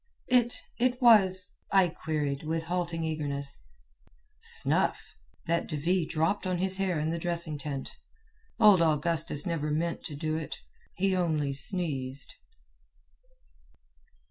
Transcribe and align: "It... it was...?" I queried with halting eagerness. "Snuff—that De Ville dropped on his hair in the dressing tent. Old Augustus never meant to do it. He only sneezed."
"It... 0.25 0.55
it 0.79 0.99
was...?" 0.99 1.53
I 1.71 1.89
queried 1.89 2.41
with 2.41 2.63
halting 2.63 3.03
eagerness. 3.03 3.61
"Snuff—that 4.39 5.67
De 5.67 5.77
Ville 5.77 6.07
dropped 6.07 6.47
on 6.47 6.57
his 6.57 6.77
hair 6.77 6.99
in 6.99 7.11
the 7.11 7.19
dressing 7.19 7.55
tent. 7.59 7.99
Old 8.59 8.81
Augustus 8.81 9.45
never 9.45 9.69
meant 9.69 10.03
to 10.05 10.15
do 10.15 10.35
it. 10.37 10.57
He 10.95 11.15
only 11.15 11.53
sneezed." 11.53 12.33